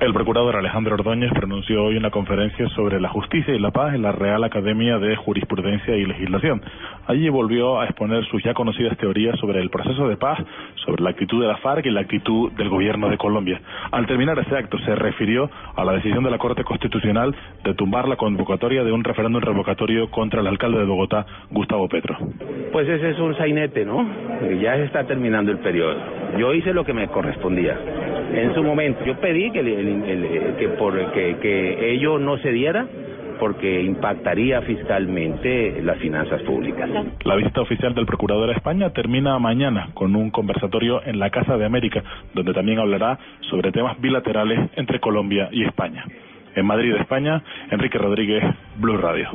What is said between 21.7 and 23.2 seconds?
Petro. Pues ese es